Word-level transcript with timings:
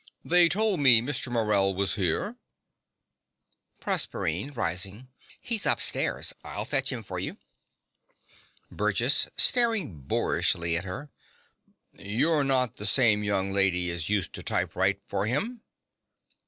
They 0.25 0.49
told 0.49 0.79
me 0.79 0.99
Mr. 0.99 1.31
Morell 1.31 1.75
was 1.75 1.93
here. 1.93 2.35
PROSERPINE 3.81 4.51
(rising). 4.53 5.09
He's 5.39 5.67
upstairs. 5.67 6.33
I'll 6.43 6.65
fetch 6.65 6.91
him 6.91 7.03
for 7.03 7.19
you. 7.19 7.37
BURGESS 8.71 9.29
(staring 9.37 10.01
boorishly 10.01 10.75
at 10.75 10.85
her). 10.85 11.11
You're 11.93 12.43
not 12.43 12.77
the 12.77 12.87
same 12.87 13.23
young 13.23 13.51
lady 13.51 13.91
as 13.91 14.09
used 14.09 14.33
to 14.33 14.41
typewrite 14.41 15.03
for 15.07 15.27
him? 15.27 15.61